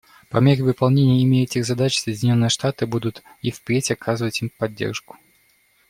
По 0.31 0.37
мере 0.39 0.63
выполнения 0.63 1.21
ими 1.21 1.43
этих 1.43 1.63
задач 1.63 1.95
Соединенные 1.99 2.49
Штаты 2.49 2.87
будут 2.87 3.21
и 3.43 3.51
впредь 3.51 3.91
оказывать 3.91 4.41
им 4.41 4.49
поддержку. 4.49 5.15